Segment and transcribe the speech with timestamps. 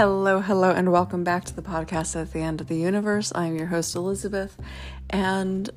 [0.00, 3.32] Hello, hello, and welcome back to the podcast at the end of the universe.
[3.34, 4.58] I'm your host, Elizabeth,
[5.10, 5.68] and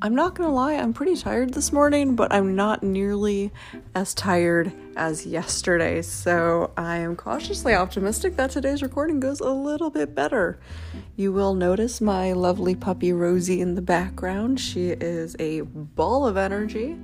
[0.00, 3.52] I'm not gonna lie, I'm pretty tired this morning, but I'm not nearly
[3.94, 9.90] as tired as yesterday, so I am cautiously optimistic that today's recording goes a little
[9.90, 10.58] bit better.
[11.16, 14.60] You will notice my lovely puppy Rosie in the background.
[14.60, 16.96] She is a ball of energy,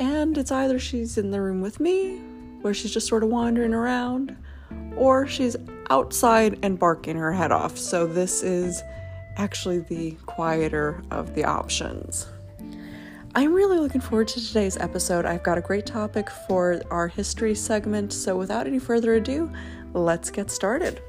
[0.00, 2.16] and it's either she's in the room with me,
[2.62, 4.36] where she's just sort of wandering around
[4.96, 5.56] or she's
[5.90, 7.76] outside and barking her head off.
[7.78, 8.82] So, this is
[9.36, 12.28] actually the quieter of the options.
[13.34, 15.26] I'm really looking forward to today's episode.
[15.26, 18.12] I've got a great topic for our history segment.
[18.12, 19.52] So, without any further ado,
[19.92, 21.02] let's get started.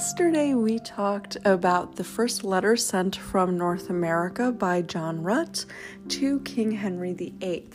[0.00, 5.66] Yesterday, we talked about the first letter sent from North America by John Rut
[6.08, 7.68] to King Henry VIII.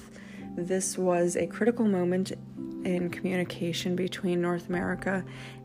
[0.58, 2.32] This was a critical moment
[2.84, 5.24] in communication between North America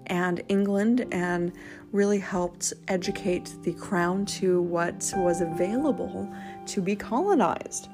[0.08, 1.50] and England and
[1.92, 6.30] really helped educate the crown to what was available
[6.66, 7.88] to be colonized.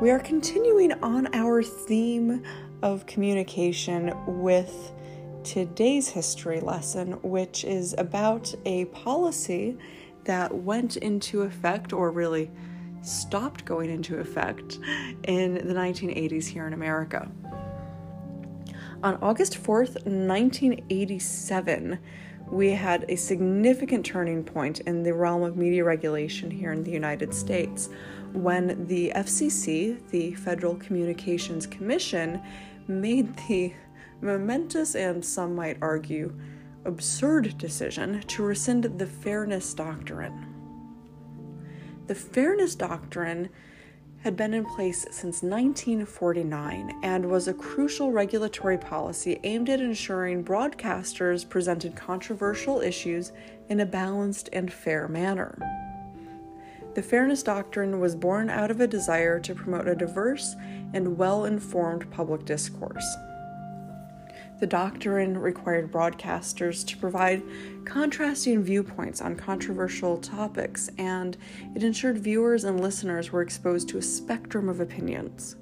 [0.00, 2.42] We are continuing on our theme
[2.82, 4.90] of communication with
[5.44, 9.76] today's history lesson, which is about a policy
[10.24, 12.50] that went into effect, or really
[13.02, 14.78] stopped going into effect,
[15.24, 17.30] in the 1980s here in America.
[19.02, 21.98] On August 4th, 1987,
[22.50, 26.90] we had a significant turning point in the realm of media regulation here in the
[26.90, 27.88] United States
[28.32, 32.42] when the FCC, the Federal Communications Commission,
[32.88, 33.72] made the
[34.20, 36.34] momentous and some might argue
[36.84, 40.46] absurd decision to rescind the Fairness Doctrine.
[42.06, 43.50] The Fairness Doctrine
[44.22, 50.44] had been in place since 1949 and was a crucial regulatory policy aimed at ensuring
[50.44, 53.32] broadcasters presented controversial issues
[53.68, 55.58] in a balanced and fair manner.
[56.94, 60.56] The Fairness Doctrine was born out of a desire to promote a diverse
[60.92, 63.06] and well informed public discourse.
[64.60, 67.42] The doctrine required broadcasters to provide
[67.86, 71.38] contrasting viewpoints on controversial topics, and
[71.74, 75.56] it ensured viewers and listeners were exposed to a spectrum of opinions.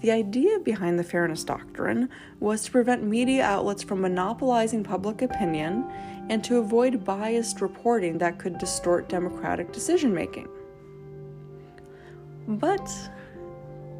[0.00, 2.08] The idea behind the Fairness Doctrine
[2.40, 5.84] was to prevent media outlets from monopolizing public opinion
[6.30, 10.48] and to avoid biased reporting that could distort democratic decision making.
[12.48, 12.90] But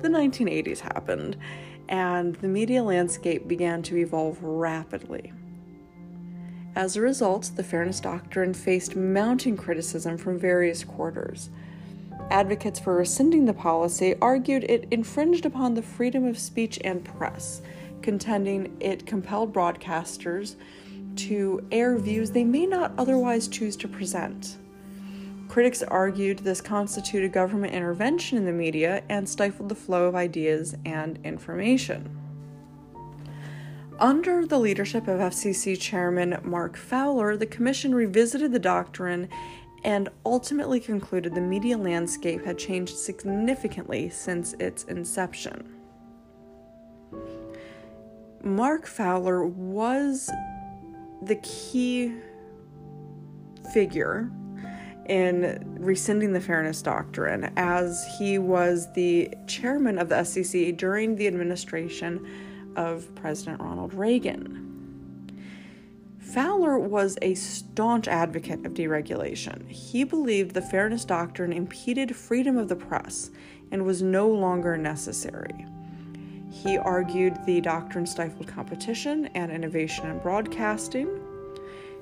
[0.01, 1.37] the 1980s happened,
[1.93, 5.31] and the media landscape began to evolve rapidly.
[6.75, 11.51] As a result, the Fairness Doctrine faced mounting criticism from various quarters.
[12.31, 17.61] Advocates for rescinding the policy argued it infringed upon the freedom of speech and press,
[18.01, 20.57] contending it compelled broadcasters
[21.15, 24.57] to air views they may not otherwise choose to present.
[25.53, 30.75] Critics argued this constituted government intervention in the media and stifled the flow of ideas
[30.87, 32.19] and information.
[33.99, 39.29] Under the leadership of FCC Chairman Mark Fowler, the Commission revisited the doctrine
[39.85, 45.69] and ultimately concluded the media landscape had changed significantly since its inception.
[48.43, 50.31] Mark Fowler was
[51.21, 52.15] the key
[53.75, 54.33] figure
[55.07, 61.27] in rescinding the Fairness Doctrine, as he was the chairman of the FCC during the
[61.27, 62.27] administration
[62.77, 64.69] of President Ronald Reagan.
[66.19, 69.69] Fowler was a staunch advocate of deregulation.
[69.69, 73.31] He believed the Fairness Doctrine impeded freedom of the press
[73.71, 75.67] and was no longer necessary.
[76.51, 81.22] He argued the doctrine stifled competition and innovation in broadcasting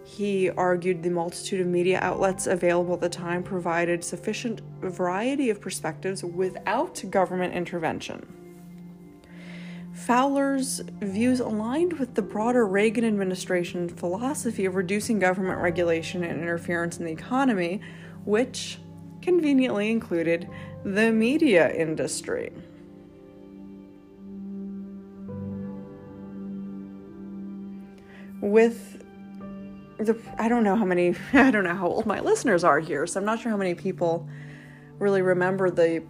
[0.05, 5.61] he argued the multitude of media outlets available at the time provided sufficient variety of
[5.61, 8.27] perspectives without government intervention.
[9.93, 16.99] Fowler's views aligned with the broader Reagan administration philosophy of reducing government regulation and interference
[16.99, 17.81] in the economy,
[18.25, 18.79] which
[19.21, 20.49] conveniently included
[20.85, 22.51] the media industry.
[28.41, 29.00] With
[30.39, 33.21] I don't know how many I don't know how old my listeners are here, so
[33.21, 34.29] I'm not sure how many people
[34.99, 36.03] really remember the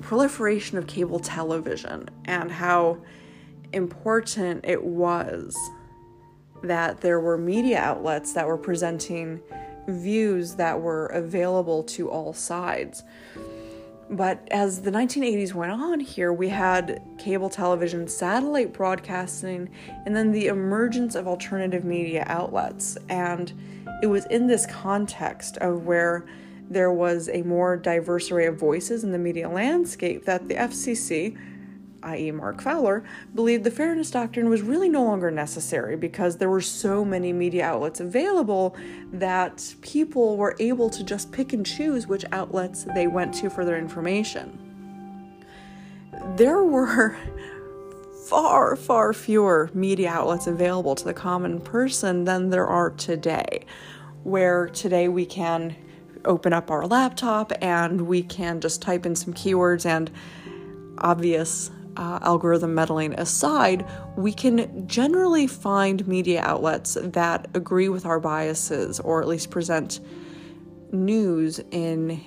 [0.00, 2.98] proliferation of cable television and how
[3.72, 5.56] important it was
[6.62, 9.40] that there were media outlets that were presenting
[9.88, 13.02] views that were available to all sides.
[14.10, 19.70] But as the 1980s went on here, we had cable television, satellite broadcasting,
[20.04, 22.98] and then the emergence of alternative media outlets.
[23.08, 23.52] And
[24.02, 26.26] it was in this context of where
[26.68, 31.36] there was a more diverse array of voices in the media landscape that the FCC
[32.02, 33.04] i.e., Mark Fowler,
[33.34, 37.64] believed the fairness doctrine was really no longer necessary because there were so many media
[37.64, 38.76] outlets available
[39.12, 43.64] that people were able to just pick and choose which outlets they went to for
[43.64, 44.58] their information.
[46.36, 47.16] There were
[48.28, 53.64] far, far fewer media outlets available to the common person than there are today,
[54.22, 55.76] where today we can
[56.24, 60.10] open up our laptop and we can just type in some keywords and
[60.98, 61.70] obvious
[62.00, 63.86] uh, algorithm meddling aside,
[64.16, 70.00] we can generally find media outlets that agree with our biases or at least present
[70.92, 72.24] news in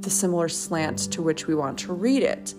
[0.00, 2.54] the similar slant to which we want to read it.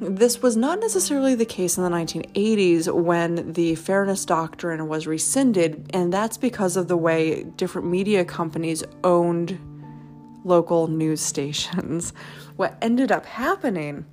[0.00, 5.90] This was not necessarily the case in the 1980s when the Fairness Doctrine was rescinded,
[5.92, 9.58] and that's because of the way different media companies owned
[10.44, 12.14] local news stations.
[12.56, 14.06] What ended up happening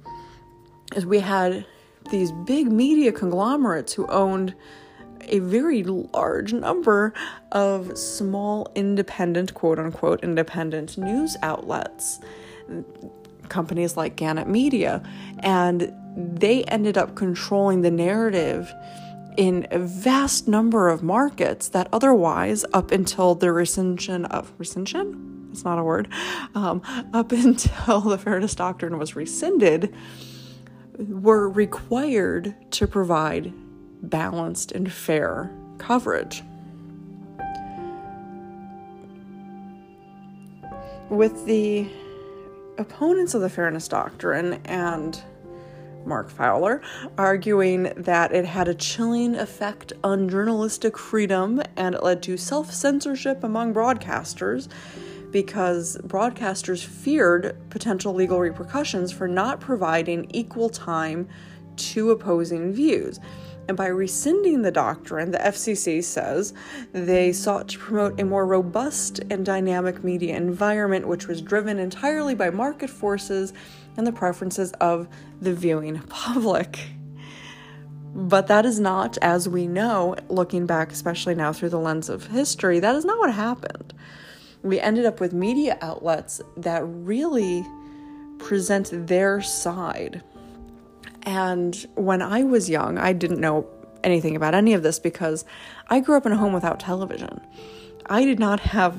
[0.96, 1.66] is we had
[2.12, 4.56] these big media conglomerates who owned
[5.28, 7.14] a very large number
[7.52, 12.20] of small independent quote unquote independent news outlets
[13.50, 15.04] companies like Gannett Media
[15.40, 18.72] and they ended up controlling the narrative
[19.38, 25.64] in a vast number of markets that otherwise up until the rescission of rescission it's
[25.64, 26.10] not a word.
[26.54, 26.82] Um,
[27.14, 29.96] up until the fairness doctrine was rescinded
[30.98, 33.54] were required to provide
[34.02, 36.44] balanced and fair coverage.
[41.10, 41.88] With the
[42.78, 45.22] opponents of the Fairness Doctrine and
[46.06, 46.82] Mark Fowler
[47.18, 52.72] arguing that it had a chilling effect on journalistic freedom and it led to self
[52.72, 54.68] censorship among broadcasters
[55.36, 61.28] because broadcasters feared potential legal repercussions for not providing equal time
[61.76, 63.20] to opposing views.
[63.68, 66.54] And by rescinding the doctrine, the FCC says
[66.94, 72.34] they sought to promote a more robust and dynamic media environment, which was driven entirely
[72.34, 73.52] by market forces
[73.98, 75.10] and the preferences of
[75.42, 76.80] the viewing public.
[78.14, 82.28] But that is not, as we know, looking back, especially now through the lens of
[82.28, 83.94] history, that is not what happened
[84.66, 87.64] we ended up with media outlets that really
[88.40, 90.24] present their side.
[91.22, 93.68] And when I was young, I didn't know
[94.04, 95.46] anything about any of this because
[95.88, 97.40] I grew up in a home without television.
[98.08, 98.98] I did not have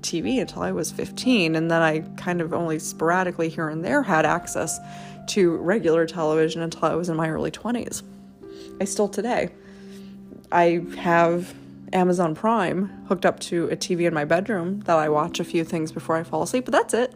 [0.00, 4.02] TV until I was 15, and then I kind of only sporadically here and there
[4.02, 4.78] had access
[5.28, 8.02] to regular television until I was in my early 20s.
[8.80, 9.48] I still today.
[10.52, 11.54] I have
[11.92, 15.64] Amazon Prime hooked up to a TV in my bedroom that I watch a few
[15.64, 17.14] things before I fall asleep, but that's it.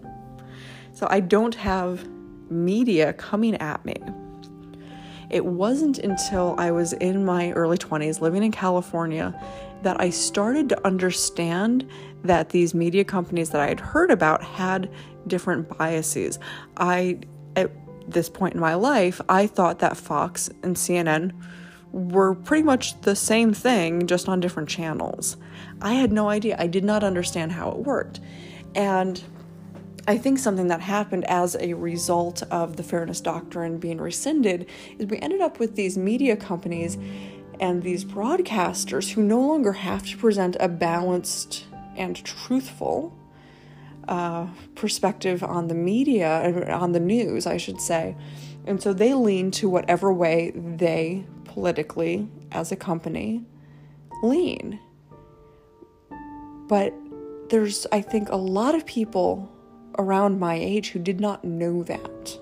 [0.92, 2.06] So I don't have
[2.50, 3.96] media coming at me.
[5.30, 9.40] It wasn't until I was in my early 20s living in California
[9.82, 11.88] that I started to understand
[12.24, 14.90] that these media companies that I had heard about had
[15.26, 16.38] different biases.
[16.76, 17.20] I,
[17.56, 17.70] at
[18.10, 21.32] this point in my life, I thought that Fox and CNN
[21.92, 25.36] were pretty much the same thing, just on different channels.
[25.80, 26.56] I had no idea.
[26.58, 28.20] I did not understand how it worked.
[28.74, 29.22] And
[30.06, 34.68] I think something that happened as a result of the Fairness Doctrine being rescinded
[34.98, 36.96] is we ended up with these media companies
[37.60, 41.66] and these broadcasters who no longer have to present a balanced
[41.96, 43.16] and truthful
[44.08, 48.16] uh, perspective on the media, on the news, I should say.
[48.66, 53.44] And so they lean to whatever way they politically as a company
[54.22, 54.78] lean.
[56.68, 56.94] But
[57.48, 59.50] there's, I think, a lot of people
[59.98, 62.38] around my age who did not know that.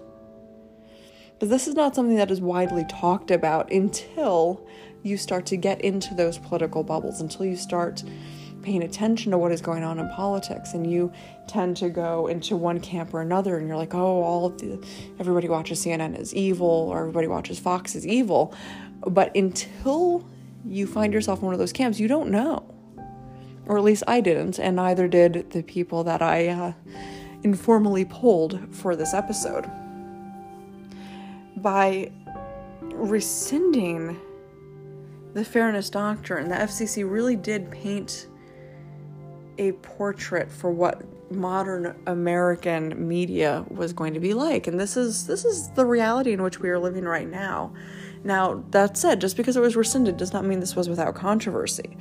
[1.39, 4.67] But this is not something that is widely talked about until
[5.03, 8.03] you start to get into those political bubbles, until you start
[8.63, 11.13] paying attention to what is going on in politics and you
[11.47, 14.85] tend to go into one camp or another and you're like oh all the,
[15.19, 18.55] everybody watches cnn is evil or everybody watches fox is evil
[19.07, 20.27] but until
[20.65, 22.65] you find yourself in one of those camps, you don't know.
[23.67, 26.73] Or at least I didn't, and neither did the people that I uh,
[27.43, 29.71] informally polled for this episode.
[31.57, 32.11] By
[32.83, 34.19] rescinding
[35.35, 38.27] the fairness doctrine, the FCC really did paint
[39.59, 44.67] a portrait for what modern American media was going to be like.
[44.67, 47.73] And this is this is the reality in which we are living right now.
[48.25, 51.97] Now, that said, just because it was rescinded does not mean this was without controversy.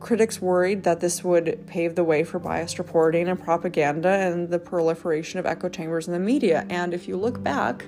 [0.00, 4.58] Critics worried that this would pave the way for biased reporting and propaganda and the
[4.58, 6.66] proliferation of echo chambers in the media.
[6.68, 7.86] And if you look back,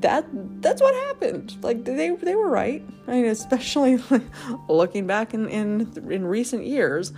[0.00, 0.26] that
[0.62, 1.56] that's what happened.
[1.62, 2.82] Like they they were right.
[3.06, 4.02] I mean, especially
[4.68, 7.12] looking back in in in recent years.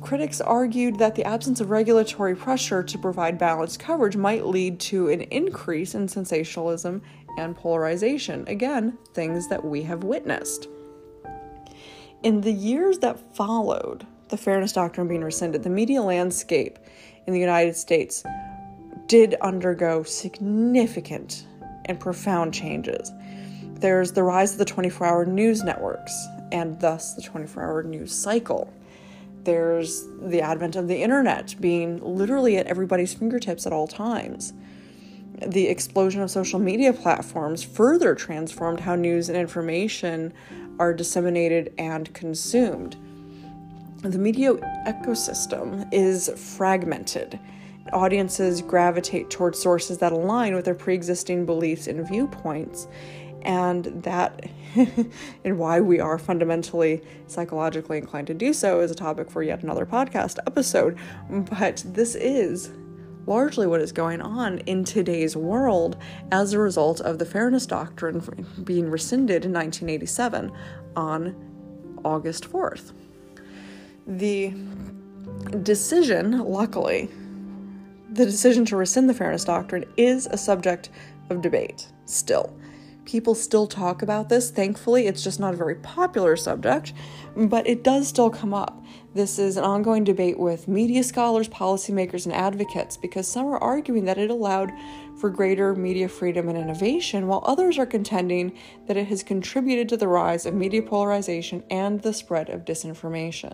[0.00, 5.08] Critics argued that the absence of regulatory pressure to provide balanced coverage might lead to
[5.08, 7.02] an increase in sensationalism
[7.38, 8.44] and polarization.
[8.48, 10.68] Again, things that we have witnessed.
[12.22, 16.78] In the years that followed the Fairness Doctrine being rescinded, the media landscape
[17.26, 18.24] in the United States
[19.06, 21.46] did undergo significant
[21.86, 23.12] and profound changes.
[23.74, 26.14] There's the rise of the 24 hour news networks
[26.52, 28.72] and thus the 24 hour news cycle.
[29.44, 34.52] There's the advent of the internet being literally at everybody's fingertips at all times.
[35.46, 40.32] The explosion of social media platforms further transformed how news and information
[40.78, 42.96] are disseminated and consumed.
[44.02, 44.54] The media
[44.86, 47.38] ecosystem is fragmented.
[47.92, 52.86] Audiences gravitate towards sources that align with their pre existing beliefs and viewpoints,
[53.42, 54.48] and that
[55.44, 59.62] and why we are fundamentally psychologically inclined to do so is a topic for yet
[59.62, 60.98] another podcast episode.
[61.28, 62.70] But this is
[63.26, 65.96] largely what is going on in today's world
[66.30, 68.20] as a result of the Fairness Doctrine
[68.64, 70.52] being rescinded in 1987
[70.96, 72.92] on August 4th.
[74.06, 74.52] The
[75.62, 77.08] decision, luckily,
[78.12, 80.90] the decision to rescind the Fairness Doctrine is a subject
[81.30, 82.54] of debate still.
[83.04, 84.50] People still talk about this.
[84.50, 86.92] Thankfully, it's just not a very popular subject,
[87.36, 88.82] but it does still come up.
[89.14, 94.04] This is an ongoing debate with media scholars, policymakers, and advocates because some are arguing
[94.06, 94.70] that it allowed
[95.18, 98.56] for greater media freedom and innovation, while others are contending
[98.86, 103.52] that it has contributed to the rise of media polarization and the spread of disinformation.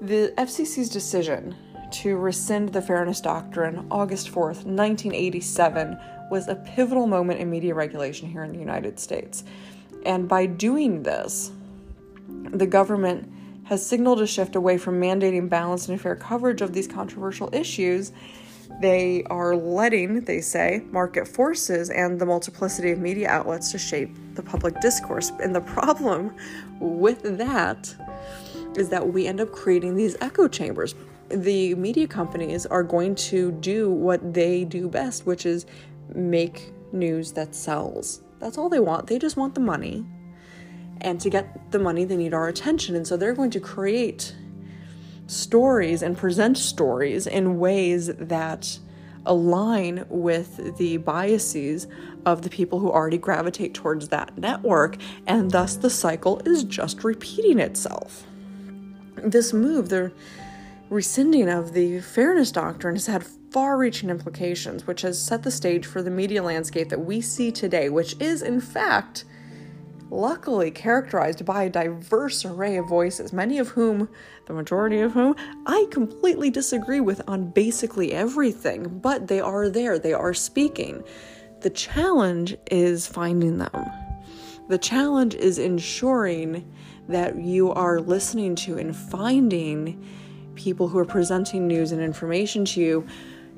[0.00, 1.54] The FCC's decision
[1.92, 5.98] to rescind the Fairness Doctrine August 4th, 1987,
[6.30, 9.44] was a pivotal moment in media regulation here in the United States.
[10.06, 11.50] And by doing this,
[12.28, 13.30] the government
[13.64, 18.12] has signaled a shift away from mandating balanced and fair coverage of these controversial issues.
[18.80, 24.16] They are letting, they say, market forces and the multiplicity of media outlets to shape
[24.34, 25.32] the public discourse.
[25.40, 26.34] And the problem
[26.78, 27.94] with that
[28.76, 30.94] is that we end up creating these echo chambers.
[31.30, 35.66] The media companies are going to do what they do best, which is
[36.14, 38.22] make news that sells.
[38.40, 39.06] That's all they want.
[39.06, 40.04] They just want the money.
[41.02, 42.96] And to get the money, they need our attention.
[42.96, 44.34] And so they're going to create
[45.26, 48.78] stories and present stories in ways that
[49.26, 51.86] align with the biases
[52.26, 54.96] of the people who already gravitate towards that network.
[55.26, 58.26] And thus the cycle is just repeating itself.
[59.16, 60.12] This move, the
[60.90, 65.86] rescinding of the fairness doctrine, has had far reaching implications, which has set the stage
[65.86, 69.24] for the media landscape that we see today, which is, in fact,
[70.10, 74.08] luckily characterized by a diverse array of voices, many of whom,
[74.46, 79.98] the majority of whom, I completely disagree with on basically everything, but they are there,
[79.98, 81.04] they are speaking.
[81.60, 83.86] The challenge is finding them.
[84.68, 86.72] The challenge is ensuring
[87.08, 90.04] that you are listening to and finding
[90.60, 93.06] people who are presenting news and information to you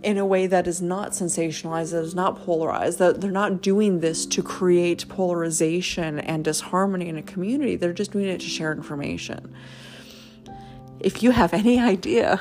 [0.04, 4.00] in a way that is not sensationalized, that is not polarized, that they're not doing
[4.00, 7.76] this to create polarization and disharmony in a community.
[7.76, 9.54] They're just doing it to share information.
[11.00, 12.40] If you have any idea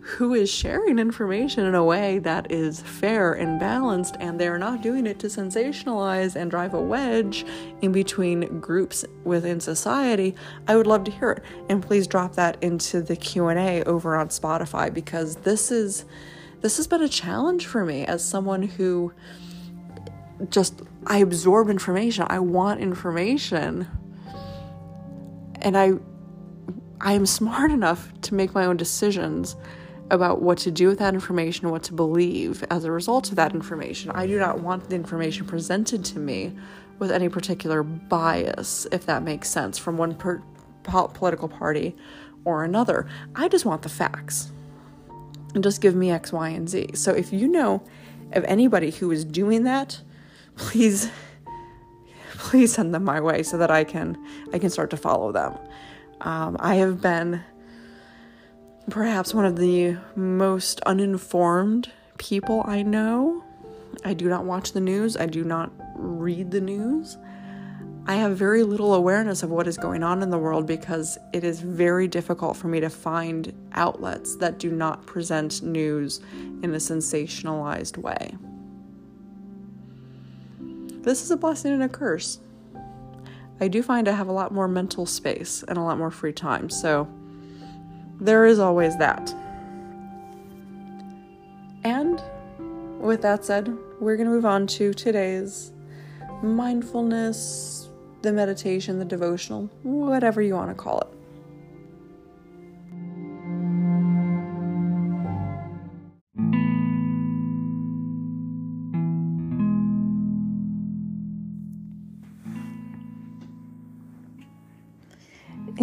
[0.00, 4.82] who is sharing information in a way that is fair and balanced and they're not
[4.82, 7.44] doing it to sensationalize and drive a wedge
[7.82, 10.34] in between groups within society
[10.68, 14.28] i would love to hear it and please drop that into the q&a over on
[14.28, 16.04] spotify because this is
[16.60, 19.12] this has been a challenge for me as someone who
[20.50, 22.26] just I absorb information.
[22.28, 23.86] I want information.
[25.60, 25.92] And I
[27.04, 29.56] I am smart enough to make my own decisions
[30.10, 33.54] about what to do with that information, what to believe as a result of that
[33.54, 34.10] information.
[34.12, 36.54] I do not want the information presented to me
[36.98, 40.42] with any particular bias, if that makes sense, from one per-
[40.82, 41.94] political party
[42.46, 43.06] or another.
[43.34, 44.50] I just want the facts
[45.54, 46.92] and just give me X, Y, and Z.
[46.94, 47.82] So if you know
[48.32, 50.00] of anybody who is doing that,
[50.56, 51.10] please
[52.38, 54.16] please send them my way so that I can
[54.54, 55.58] I can start to follow them.
[56.20, 57.42] Um, I have been
[58.90, 63.42] perhaps one of the most uninformed people I know.
[64.04, 67.16] I do not watch the news, I do not read the news.
[68.06, 71.42] I have very little awareness of what is going on in the world because it
[71.42, 76.20] is very difficult for me to find outlets that do not present news
[76.62, 78.36] in a sensationalized way.
[81.02, 82.40] This is a blessing and a curse.
[83.60, 86.32] I do find I have a lot more mental space and a lot more free
[86.32, 87.08] time, so
[88.20, 89.34] there is always that.
[91.84, 92.22] And
[93.00, 95.72] with that said, we're going to move on to today's
[96.42, 97.88] mindfulness
[98.22, 101.08] the meditation, the devotional, whatever you want to call it.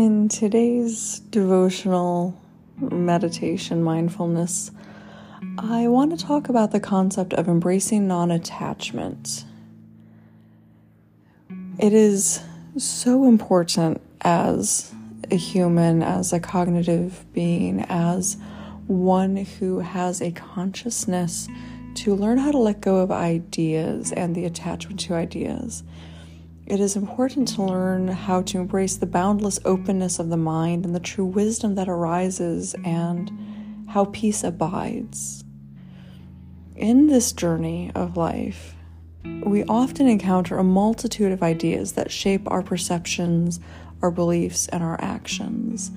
[0.01, 2.35] In today's devotional
[2.79, 4.71] meditation mindfulness,
[5.59, 9.45] I want to talk about the concept of embracing non attachment.
[11.77, 12.41] It is
[12.77, 14.91] so important as
[15.29, 18.37] a human, as a cognitive being, as
[18.87, 21.47] one who has a consciousness
[21.93, 25.83] to learn how to let go of ideas and the attachment to ideas.
[26.65, 30.95] It is important to learn how to embrace the boundless openness of the mind and
[30.95, 33.31] the true wisdom that arises and
[33.89, 35.43] how peace abides.
[36.75, 38.75] In this journey of life,
[39.43, 43.59] we often encounter a multitude of ideas that shape our perceptions,
[44.01, 45.91] our beliefs, and our actions.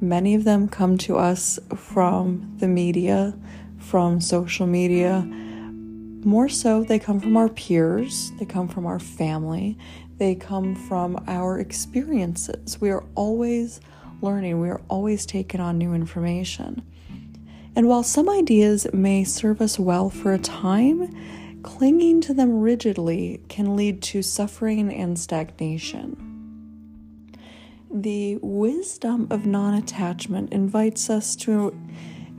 [0.00, 3.34] Many of them come to us from the media,
[3.78, 5.22] from social media.
[5.22, 9.78] More so, they come from our peers, they come from our family,
[10.18, 12.80] they come from our experiences.
[12.80, 13.80] We are always
[14.22, 16.82] learning, we are always taking on new information.
[17.74, 21.14] And while some ideas may serve us well for a time,
[21.62, 26.22] clinging to them rigidly can lead to suffering and stagnation.
[27.92, 31.78] The wisdom of non attachment invites us to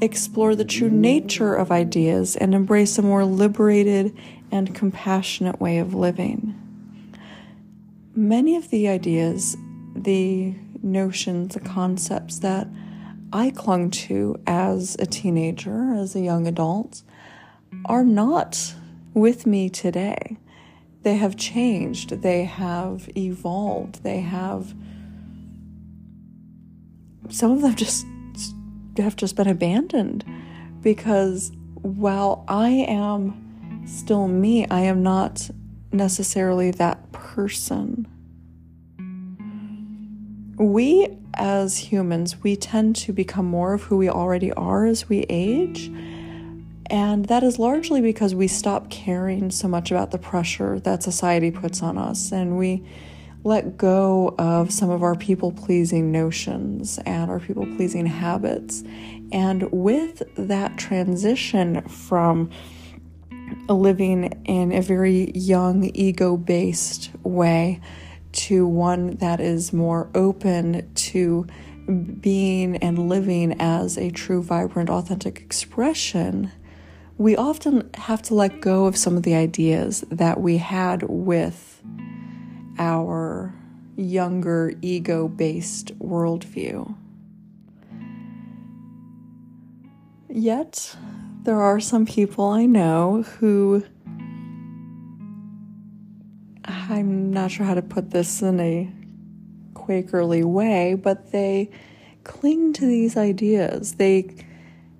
[0.02, 4.16] explore the true nature of ideas and embrace a more liberated
[4.52, 6.67] and compassionate way of living.
[8.18, 9.56] Many of the ideas,
[9.96, 12.68] the notions, the concepts that
[13.32, 17.04] I clung to as a teenager, as a young adult,
[17.86, 18.74] are not
[19.14, 20.38] with me today.
[21.04, 24.74] They have changed, they have evolved, they have
[27.30, 28.04] some of them just
[28.98, 30.26] have just been abandoned
[30.82, 35.52] because while I am still me, I am not
[35.92, 37.07] necessarily that
[37.38, 38.08] person.
[40.58, 45.20] We as humans, we tend to become more of who we already are as we
[45.30, 45.92] age.
[46.88, 51.52] And that is largely because we stop caring so much about the pressure that society
[51.52, 52.84] puts on us and we
[53.44, 58.84] let go of some of our people pleasing notions and our people pleasing habits.
[59.32, 62.50] And with that transition from
[63.70, 67.82] living in a very young, ego based way
[68.34, 71.48] to one that is more open to
[72.20, 76.52] being and living as a true, vibrant, authentic expression
[77.18, 81.82] we often have to let go of some of the ideas that we had with
[82.78, 83.54] our
[83.96, 86.96] younger ego based worldview.
[90.30, 90.96] Yet,
[91.48, 93.86] there are some people I know who
[96.66, 98.92] I'm not sure how to put this in a
[99.74, 101.72] Quakerly way, but they
[102.26, 103.94] cling to these ideas.
[103.94, 104.30] They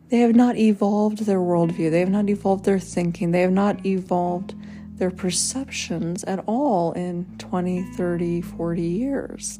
[0.08, 3.86] they have not evolved their worldview, they have not evolved their thinking, they have not
[3.86, 4.56] evolved
[4.96, 9.60] their perceptions at all in 20, 30, 40 years.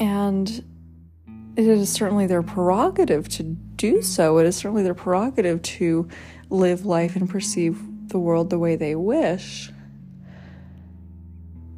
[0.00, 0.64] And
[1.56, 4.38] it is certainly their prerogative to do so.
[4.38, 6.08] It is certainly their prerogative to
[6.48, 9.70] live life and perceive the world the way they wish.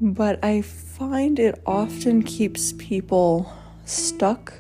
[0.00, 3.52] But I find it often keeps people
[3.84, 4.52] stuck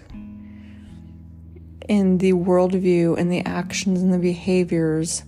[1.88, 5.24] in the worldview and the actions and the behaviors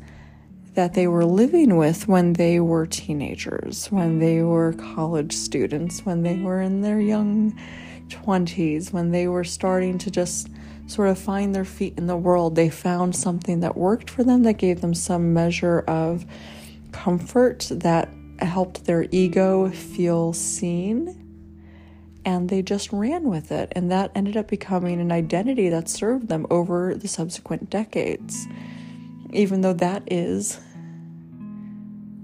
[0.75, 6.23] that they were living with when they were teenagers, when they were college students, when
[6.23, 7.59] they were in their young
[8.09, 10.49] 20s, when they were starting to just
[10.87, 12.55] sort of find their feet in the world.
[12.55, 16.25] They found something that worked for them, that gave them some measure of
[16.93, 21.23] comfort, that helped their ego feel seen.
[22.27, 23.73] and they just ran with it.
[23.77, 28.49] And that ended up becoming an identity that served them over the subsequent decades.
[29.33, 30.59] Even though that is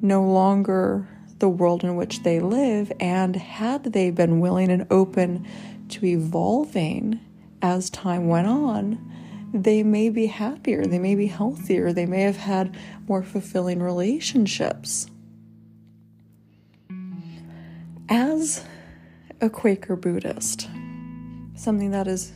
[0.03, 1.09] no longer
[1.43, 5.45] the world in which they live, and had they been willing and open
[5.89, 7.19] to evolving
[7.61, 12.37] as time went on, they may be happier, they may be healthier, they may have
[12.37, 12.79] had
[13.09, 15.09] more fulfilling relationships.
[18.09, 18.65] As
[19.41, 20.69] a Quaker Buddhist,
[21.57, 22.33] something that is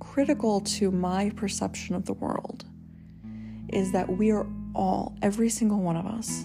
[0.00, 2.64] critical to my perception of the world
[3.68, 6.44] is that we are all, every single one of us,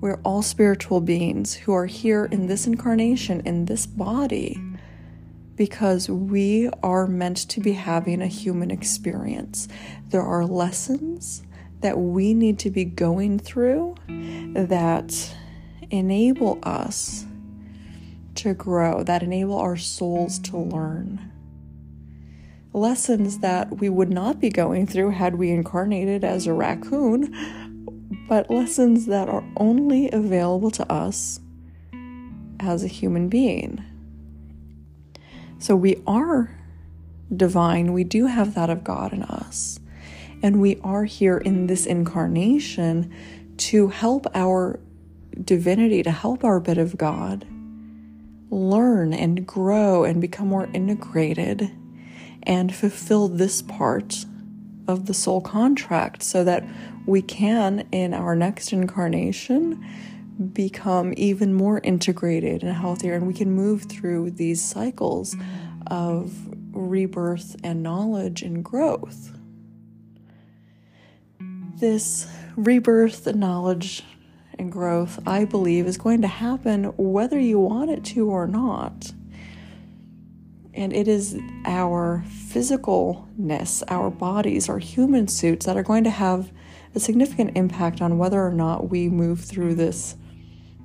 [0.00, 4.60] we're all spiritual beings who are here in this incarnation, in this body,
[5.56, 9.68] because we are meant to be having a human experience.
[10.10, 11.42] There are lessons
[11.80, 13.94] that we need to be going through
[14.54, 15.34] that
[15.90, 17.24] enable us
[18.34, 21.32] to grow, that enable our souls to learn.
[22.72, 27.34] Lessons that we would not be going through had we incarnated as a raccoon,
[28.28, 31.40] but lessons that are only available to us
[32.60, 33.84] as a human being.
[35.58, 36.50] So we are
[37.34, 39.80] divine, we do have that of God in us.
[40.42, 43.12] And we are here in this incarnation
[43.56, 44.78] to help our
[45.42, 47.46] divinity, to help our bit of God
[48.50, 51.70] learn and grow and become more integrated
[52.42, 54.24] and fulfill this part
[54.86, 56.64] of the soul contract so that
[57.06, 59.84] we can, in our next incarnation,
[60.52, 65.36] become even more integrated and healthier, and we can move through these cycles
[65.86, 66.34] of
[66.72, 69.30] rebirth and knowledge and growth.
[71.78, 74.02] This rebirth and knowledge
[74.58, 79.12] and growth, I believe, is going to happen whether you want it to or not.
[80.74, 86.50] And it is our physicalness, our bodies, our human suits that are going to have
[86.96, 90.16] a significant impact on whether or not we move through this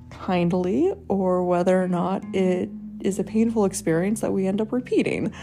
[0.09, 2.69] kindly or whether or not it
[2.99, 5.33] is a painful experience that we end up repeating.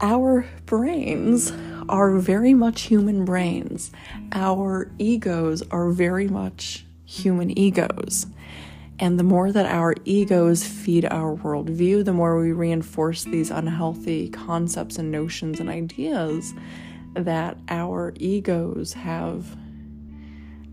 [0.00, 1.52] Our brains
[1.88, 3.90] are very much human brains.
[4.32, 8.26] Our egos are very much human egos.
[8.98, 14.28] And the more that our egos feed our worldview, the more we reinforce these unhealthy
[14.28, 16.52] concepts and notions and ideas
[17.14, 19.56] that our egos have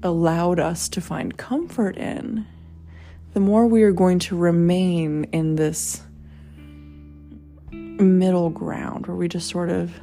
[0.04, 2.46] allowed us to find comfort in,
[3.34, 6.02] the more we are going to remain in this
[7.72, 10.00] middle ground where we just sort of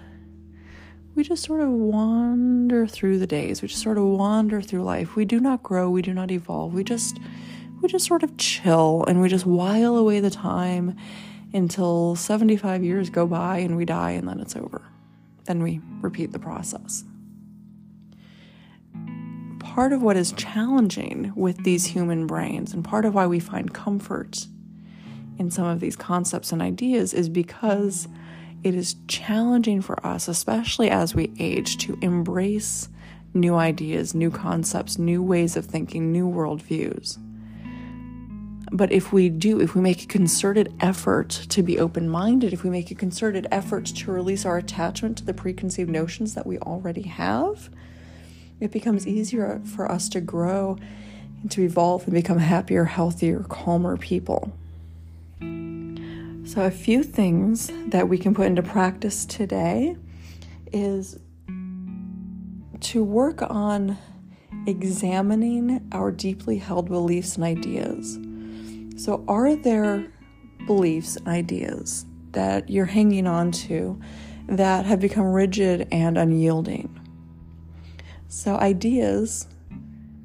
[1.14, 3.62] we just sort of wander through the days.
[3.62, 5.16] We just sort of wander through life.
[5.16, 6.74] We do not grow, we do not evolve.
[6.74, 7.18] We just
[7.80, 10.96] we just sort of chill and we just while away the time
[11.54, 14.82] until 75 years go by and we die and then it's over.
[15.46, 17.04] Then we repeat the process
[19.76, 23.74] part of what is challenging with these human brains and part of why we find
[23.74, 24.46] comfort
[25.38, 28.08] in some of these concepts and ideas is because
[28.62, 32.88] it is challenging for us, especially as we age, to embrace
[33.34, 37.18] new ideas, new concepts, new ways of thinking, new worldviews.
[38.72, 42.64] But if we do, if we make a concerted effort to be open minded, if
[42.64, 46.58] we make a concerted effort to release our attachment to the preconceived notions that we
[46.58, 47.70] already have,
[48.58, 50.76] it becomes easier for us to grow
[51.42, 54.52] and to evolve and become happier, healthier, calmer people.
[55.40, 59.96] So, a few things that we can put into practice today
[60.72, 61.18] is
[62.80, 63.98] to work on
[64.66, 68.18] examining our deeply held beliefs and ideas.
[68.96, 70.10] So, are there
[70.66, 74.00] beliefs ideas that you're hanging on to
[74.48, 76.98] that have become rigid and unyielding?
[78.28, 79.48] So, ideas,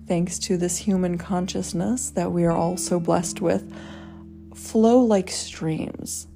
[0.07, 3.75] thanks to this human consciousness that we are all so blessed with,
[4.55, 6.27] flow like streams.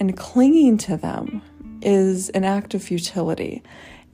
[0.00, 1.42] And clinging to them
[1.80, 3.62] is an act of futility.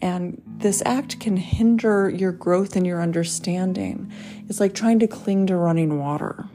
[0.03, 4.13] And this act can hinder your growth and your understanding.
[4.49, 6.47] It's like trying to cling to running water.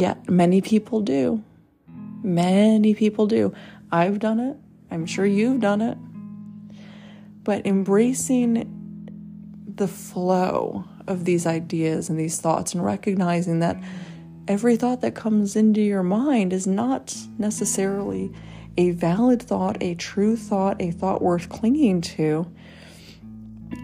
[0.00, 1.42] Yet, many people do.
[2.22, 3.54] Many people do.
[3.90, 4.58] I've done it.
[4.90, 5.96] I'm sure you've done it.
[7.42, 8.72] But embracing
[9.74, 13.82] the flow of these ideas and these thoughts and recognizing that
[14.46, 18.30] every thought that comes into your mind is not necessarily
[18.76, 22.46] a valid thought, a true thought, a thought worth clinging to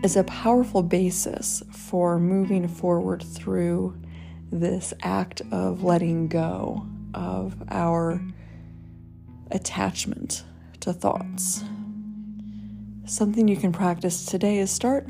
[0.04, 3.96] is a powerful basis for moving forward through
[4.52, 8.22] this act of letting go of our
[9.50, 10.44] attachment
[10.80, 11.64] to thoughts.
[13.06, 15.08] Something you can practice today is start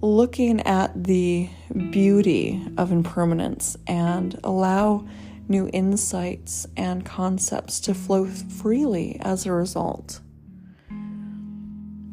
[0.00, 1.48] looking at the
[1.90, 5.06] beauty of impermanence and allow
[5.48, 10.20] new insights and concepts to flow freely as a result.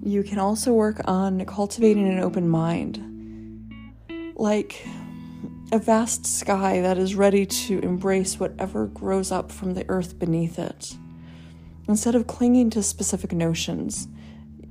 [0.01, 3.01] You can also work on cultivating an open mind,
[4.35, 4.87] like
[5.75, 10.57] a vast sky that is ready to embrace whatever grows up from the earth beneath
[10.57, 10.95] it.
[11.89, 14.07] Instead of clinging to specific notions,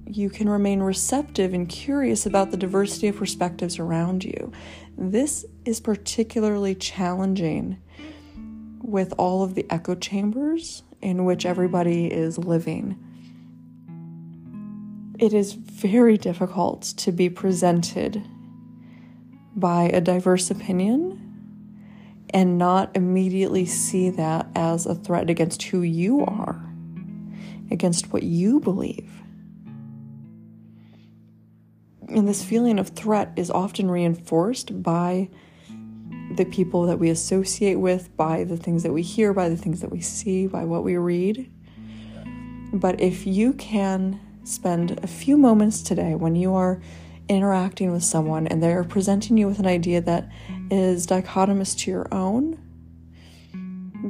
[0.07, 4.51] you can remain receptive and curious about the diversity of perspectives around you.
[4.97, 7.77] This is particularly challenging
[8.81, 12.99] with all of the echo chambers in which everybody is living.
[15.19, 18.23] It is very difficult to be presented
[19.55, 21.21] by a diverse opinion
[22.31, 26.69] and not immediately see that as a threat against who you are,
[27.71, 29.11] against what you believe.
[32.09, 35.31] And this feeling of threat is often reinforced by
[36.37, 39.81] the people that we associate with, by the things that we hear, by the things
[39.81, 41.51] that we see, by what we read.
[42.73, 46.83] But if you can spend a few moments today when you are
[47.29, 50.29] interacting with someone and they're presenting you with an idea that
[50.71, 52.59] is dichotomous to your own,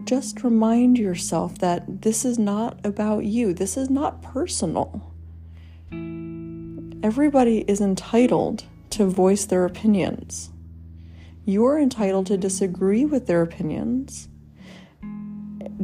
[0.05, 3.55] just remind yourself that this is not about you.
[3.55, 5.13] This is not personal.
[7.03, 10.51] Everybody is entitled to voice their opinions.
[11.45, 14.29] You're entitled to disagree with their opinions.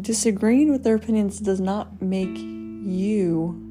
[0.00, 3.69] Disagreeing with their opinions does not make you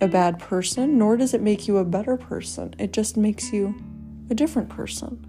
[0.00, 2.74] a bad person, nor does it make you a better person.
[2.78, 3.74] It just makes you
[4.30, 5.26] a different person.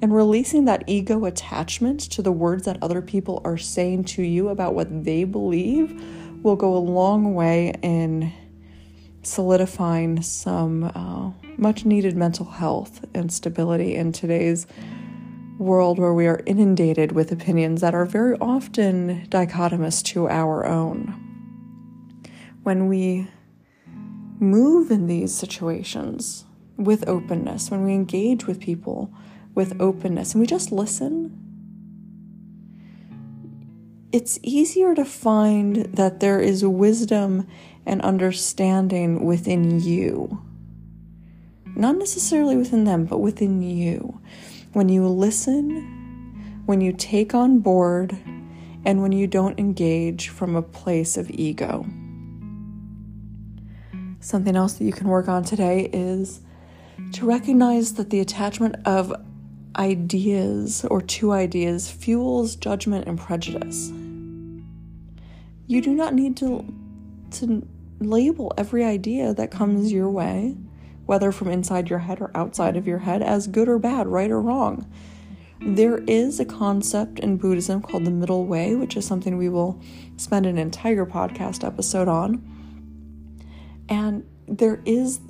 [0.00, 4.48] And releasing that ego attachment to the words that other people are saying to you
[4.48, 6.02] about what they believe
[6.42, 8.32] will go a long way in
[9.22, 14.66] solidifying some uh, much needed mental health and stability in today's
[15.58, 21.31] world where we are inundated with opinions that are very often dichotomous to our own
[22.62, 23.28] when we
[24.38, 26.44] move in these situations
[26.76, 29.12] with openness, when we engage with people
[29.54, 31.38] with openness, and we just listen,
[34.12, 37.46] it's easier to find that there is wisdom
[37.86, 40.42] and understanding within you.
[41.74, 44.20] Not necessarily within them, but within you.
[44.72, 48.16] When you listen, when you take on board,
[48.84, 51.86] and when you don't engage from a place of ego.
[54.22, 56.40] Something else that you can work on today is
[57.14, 59.12] to recognize that the attachment of
[59.74, 63.90] ideas or to ideas fuels judgment and prejudice.
[65.66, 66.64] You do not need to
[67.32, 67.66] to
[67.98, 70.56] label every idea that comes your way,
[71.06, 74.30] whether from inside your head or outside of your head, as good or bad, right
[74.30, 74.88] or wrong.
[75.60, 79.80] There is a concept in Buddhism called the middle way, which is something we will
[80.16, 82.61] spend an entire podcast episode on.
[83.92, 85.20] And there is,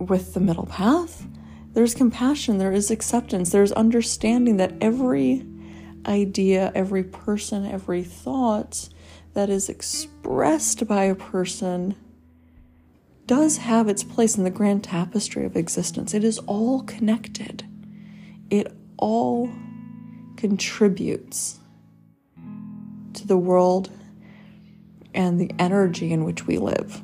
[0.00, 1.26] with the middle path,
[1.74, 5.44] there's compassion, there is acceptance, there's understanding that every
[6.06, 8.88] idea, every person, every thought
[9.34, 11.94] that is expressed by a person
[13.26, 16.14] does have its place in the grand tapestry of existence.
[16.14, 17.66] It is all connected,
[18.48, 19.50] it all
[20.38, 21.58] contributes
[23.12, 23.90] to the world
[25.12, 27.02] and the energy in which we live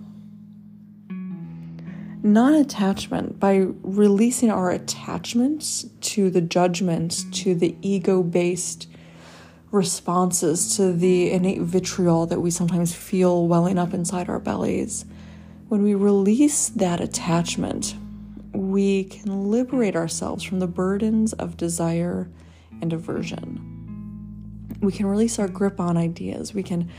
[2.22, 7.32] non attachment, by releasing our attachments to the judgments, mm.
[7.34, 8.88] to the ego based
[9.70, 15.04] responses, to the innate vitriol that we sometimes feel welling up inside our bellies,
[15.68, 17.94] when we release that attachment,
[18.52, 22.28] we can liberate ourselves from the burdens of desire
[22.82, 23.68] and aversion.
[24.82, 26.52] We can release our grip on ideas.
[26.52, 26.90] We can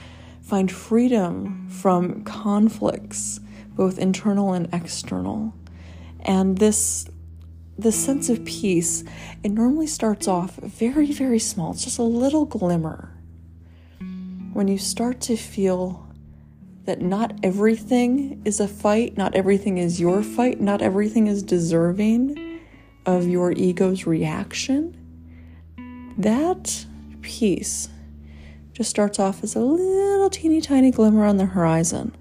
[0.42, 3.40] find freedom from conflicts
[3.76, 5.54] both internal and external.
[6.22, 7.06] And this
[7.78, 9.04] this sense of peace,
[9.44, 11.72] it normally starts off very, very small.
[11.72, 13.10] It's just a little glimmer.
[14.54, 16.08] When you start to feel
[16.86, 22.60] that not everything is a fight, not everything is your fight, not everything is deserving
[23.06, 24.96] of your ego's reaction,
[26.18, 26.86] that
[27.22, 27.90] peace
[28.74, 32.16] just starts off as a little teeny tiny glimmer on the horizon.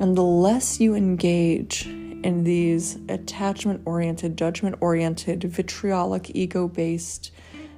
[0.00, 7.32] And the less you engage in these attachment oriented, judgment oriented, vitriolic, ego based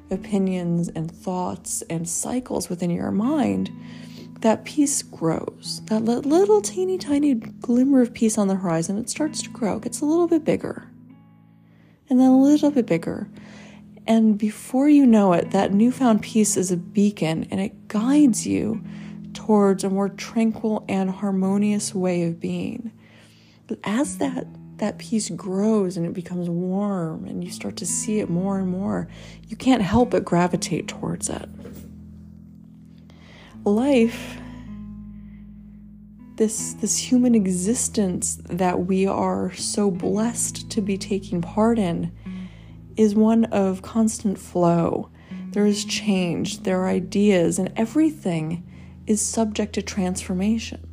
[0.09, 3.71] opinions and thoughts and cycles within your mind,
[4.41, 5.83] that peace grows.
[5.87, 10.01] That little teeny tiny glimmer of peace on the horizon, it starts to grow, gets
[10.01, 10.89] a little bit bigger,
[12.09, 13.29] and then a little bit bigger.
[14.07, 18.85] And before you know it, that newfound peace is a beacon and it guides you
[19.47, 22.93] towards a more tranquil and harmonious way of being.
[23.67, 28.21] But as that that peace grows and it becomes warm and you start to see
[28.21, 29.09] it more and more,
[29.49, 31.49] you can't help but gravitate towards it.
[33.65, 34.39] Life,
[36.37, 42.11] this, this human existence that we are so blessed to be taking part in,
[42.97, 45.11] is one of constant flow.
[45.51, 48.65] There is change, there are ideas, and everything
[49.07, 50.89] is subject to transformation.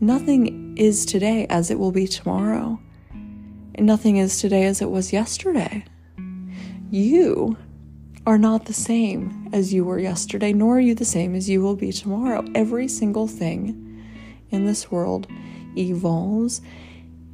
[0.00, 2.78] Nothing is today as it will be tomorrow
[3.74, 5.84] and nothing is today as it was yesterday.
[6.90, 7.56] You
[8.26, 11.60] are not the same as you were yesterday, nor are you the same as you
[11.60, 12.44] will be tomorrow.
[12.54, 14.02] Every single thing
[14.50, 15.26] in this world
[15.76, 16.60] evolves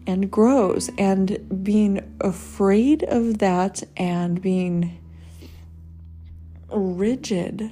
[0.07, 4.99] and grows, and being afraid of that and being
[6.73, 7.71] rigid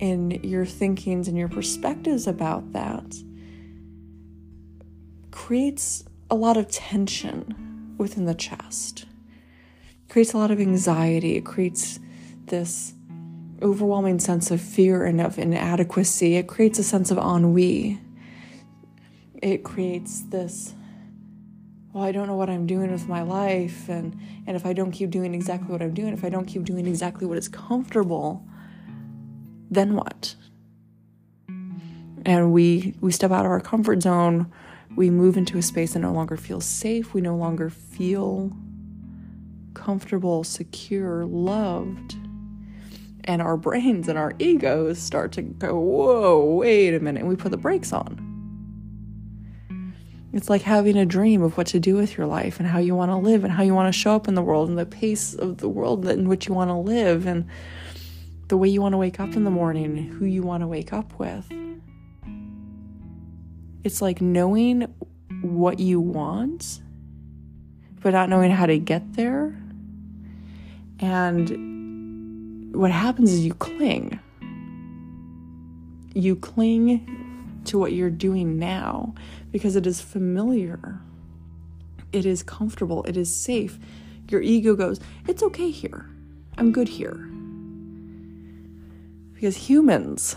[0.00, 3.14] in your thinkings and your perspectives about that
[5.30, 9.04] creates a lot of tension within the chest.
[9.90, 11.36] It creates a lot of anxiety.
[11.36, 12.00] It creates
[12.46, 12.94] this
[13.62, 16.36] overwhelming sense of fear and of inadequacy.
[16.36, 18.00] It creates a sense of ennui.
[19.42, 20.74] It creates this,
[21.92, 23.88] well, I don't know what I'm doing with my life.
[23.90, 26.64] And, and if I don't keep doing exactly what I'm doing, if I don't keep
[26.64, 28.46] doing exactly what is comfortable,
[29.70, 30.34] then what?
[32.26, 34.52] And we, we step out of our comfort zone
[34.96, 37.14] we move into a space that no longer feels safe.
[37.14, 38.52] We no longer feel
[39.74, 42.16] comfortable, secure, loved.
[43.24, 47.20] And our brains and our egos start to go, whoa, wait a minute.
[47.20, 48.26] And we put the brakes on.
[50.32, 52.94] It's like having a dream of what to do with your life and how you
[52.94, 54.86] want to live and how you want to show up in the world and the
[54.86, 57.46] pace of the world in which you want to live and
[58.50, 60.92] the way you want to wake up in the morning, who you want to wake
[60.92, 61.48] up with.
[63.84, 64.92] It's like knowing
[65.40, 66.82] what you want,
[68.00, 69.56] but not knowing how to get there.
[70.98, 74.18] And what happens is you cling.
[76.12, 79.14] You cling to what you're doing now
[79.52, 81.00] because it is familiar,
[82.12, 83.78] it is comfortable, it is safe.
[84.28, 86.10] Your ego goes, It's okay here.
[86.58, 87.29] I'm good here.
[89.40, 90.36] Because humans,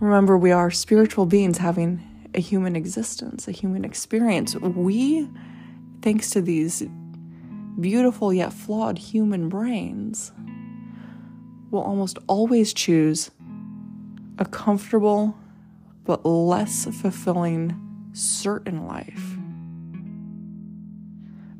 [0.00, 2.02] remember, we are spiritual beings having
[2.34, 4.56] a human existence, a human experience.
[4.56, 5.28] We,
[6.02, 6.82] thanks to these
[7.78, 10.32] beautiful yet flawed human brains,
[11.70, 13.30] will almost always choose
[14.38, 15.38] a comfortable
[16.02, 17.76] but less fulfilling
[18.12, 19.36] certain life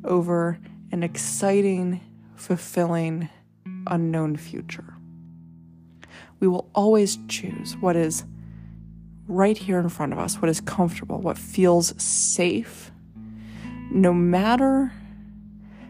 [0.03, 0.59] over
[0.91, 2.01] an exciting,
[2.35, 3.29] fulfilling,
[3.87, 4.95] unknown future.
[6.41, 8.25] We will always choose what is
[9.27, 12.91] right here in front of us, what is comfortable, what feels safe,
[13.91, 14.91] no matter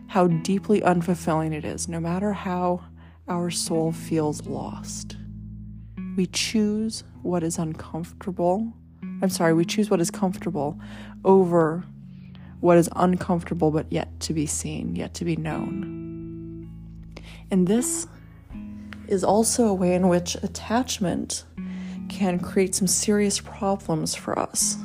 [0.08, 2.84] how deeply unfulfilling it is, no matter how
[3.30, 5.16] our soul feels lost.
[6.18, 8.74] We choose what is uncomfortable.
[9.22, 10.78] I'm sorry, we choose what is comfortable
[11.24, 11.86] over
[12.60, 16.70] what is uncomfortable but yet to be seen, yet to be known.
[17.50, 18.06] And this
[19.12, 21.44] is also a way in which attachment
[22.08, 24.78] can create some serious problems for us.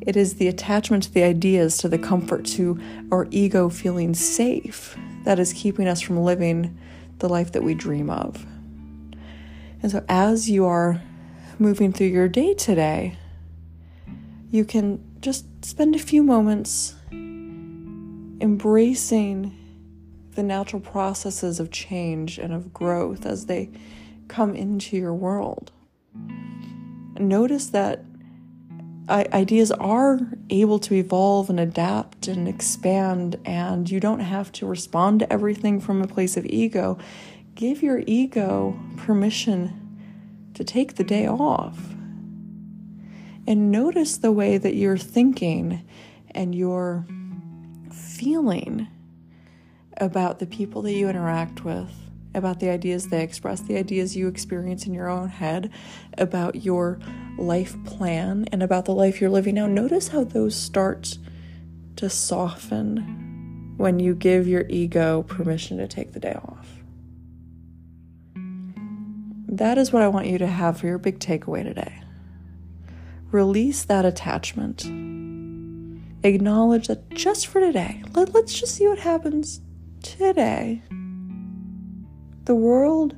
[0.00, 2.80] It is the attachment to the ideas, to the comfort, to
[3.12, 6.78] our ego feeling safe that is keeping us from living
[7.18, 8.44] the life that we dream of.
[9.82, 11.00] And so, as you are
[11.58, 13.16] moving through your day today,
[14.50, 16.94] you can just spend a few moments
[18.40, 19.57] embracing
[20.38, 23.68] the natural processes of change and of growth as they
[24.28, 25.72] come into your world
[27.18, 28.04] notice that
[29.08, 30.20] ideas are
[30.50, 35.80] able to evolve and adapt and expand, and you don't have to respond to everything
[35.80, 36.98] from a place of ego.
[37.54, 39.98] Give your ego permission
[40.54, 41.78] to take the day off.
[43.46, 45.82] And notice the way that you're thinking
[46.32, 47.06] and you're
[47.90, 48.88] feeling
[49.98, 51.90] about the people that you interact with
[52.34, 55.70] about the ideas they express, the ideas you experience in your own head,
[56.16, 56.98] about your
[57.36, 59.66] life plan, and about the life you're living now.
[59.66, 61.18] Notice how those start
[61.96, 66.66] to soften when you give your ego permission to take the day off.
[69.50, 72.00] that is what I want you to have for your big takeaway today.
[73.32, 74.84] Release that attachment.
[76.22, 79.60] Acknowledge that just for today, let, let's just see what happens
[80.02, 80.82] today.
[82.44, 83.16] The world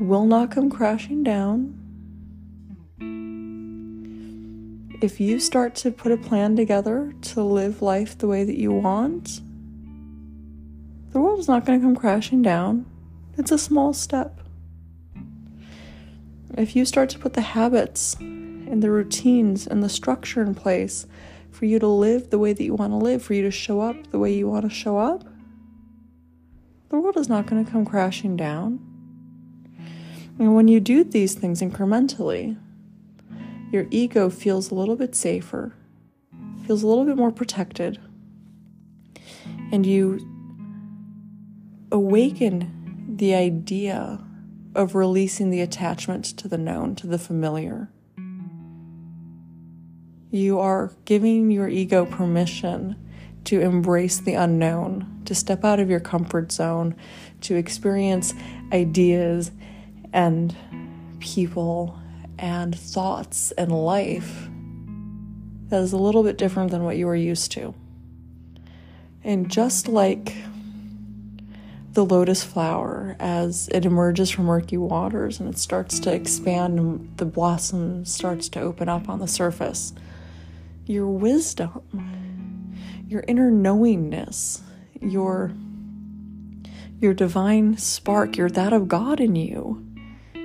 [0.00, 1.76] will not come crashing down.
[5.02, 8.72] If you start to put a plan together to live life the way that you
[8.72, 9.40] want,
[11.12, 12.86] the world is not going to come crashing down.
[13.38, 14.40] It's a small step.
[16.56, 21.06] If you start to put the habits and the routines and the structure in place
[21.50, 23.80] for you to live the way that you want to live, for you to show
[23.80, 25.24] up the way you want to show up,
[26.90, 28.80] the world is not going to come crashing down.
[30.38, 32.58] And when you do these things incrementally,
[33.70, 35.74] your ego feels a little bit safer,
[36.66, 38.00] feels a little bit more protected,
[39.70, 40.18] and you
[41.92, 44.24] awaken the idea
[44.74, 47.90] of releasing the attachment to the known, to the familiar.
[50.30, 52.96] You are giving your ego permission
[53.44, 56.94] to embrace the unknown, to step out of your comfort zone,
[57.42, 58.34] to experience
[58.72, 59.50] ideas
[60.12, 60.54] and
[61.20, 61.98] people
[62.38, 64.48] and thoughts and life
[65.70, 67.74] that is a little bit different than what you are used to.
[69.22, 70.34] And just like
[71.92, 77.16] the lotus flower as it emerges from murky waters and it starts to expand and
[77.16, 79.92] the blossom starts to open up on the surface.
[80.86, 81.82] Your wisdom,
[83.10, 84.62] your inner knowingness,
[85.00, 85.52] your
[87.00, 89.84] your divine spark, your that of God in you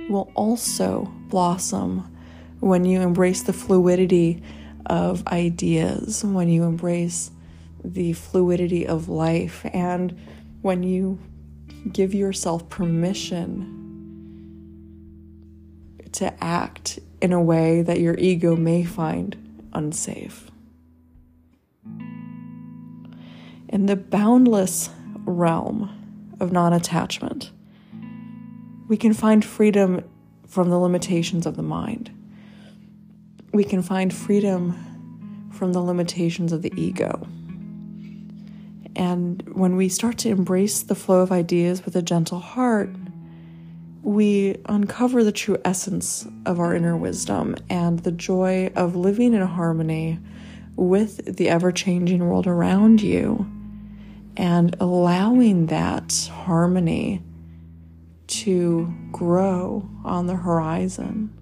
[0.08, 2.12] will also blossom
[2.58, 4.42] when you embrace the fluidity
[4.86, 7.30] of ideas, when you embrace
[7.84, 10.18] the fluidity of life and
[10.62, 11.20] when you
[11.92, 13.84] give yourself permission
[16.10, 19.36] to act in a way that your ego may find
[19.72, 20.50] unsafe.
[23.68, 24.90] In the boundless
[25.24, 25.90] realm
[26.38, 27.50] of non attachment,
[28.86, 30.04] we can find freedom
[30.46, 32.10] from the limitations of the mind.
[33.52, 37.26] We can find freedom from the limitations of the ego.
[38.94, 42.90] And when we start to embrace the flow of ideas with a gentle heart,
[44.02, 49.42] we uncover the true essence of our inner wisdom and the joy of living in
[49.42, 50.20] harmony
[50.76, 53.50] with the ever changing world around you
[54.36, 57.22] and allowing that harmony
[58.26, 61.32] to grow on the horizon,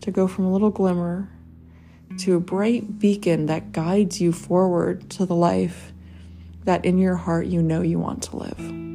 [0.00, 1.28] to go from a little glimmer
[2.18, 5.92] to a bright beacon that guides you forward to the life
[6.64, 8.89] that in your heart you know you want to live.